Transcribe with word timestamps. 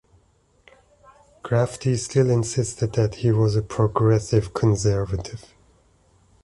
Grafftey 1.43 1.95
still 1.95 2.31
insisted 2.31 2.93
that 2.93 3.13
he 3.13 3.31
was 3.31 3.55
a 3.55 3.61
"Progressive 3.61 4.51
Conservative". 4.51 5.53